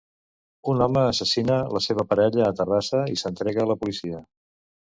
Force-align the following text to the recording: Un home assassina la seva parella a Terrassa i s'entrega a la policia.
Un 0.71 0.79
home 0.85 1.03
assassina 1.09 1.57
la 1.75 1.83
seva 1.89 2.07
parella 2.15 2.47
a 2.49 2.57
Terrassa 2.63 3.05
i 3.17 3.21
s'entrega 3.25 3.65
a 3.67 3.69
la 3.77 3.79
policia. 3.85 4.27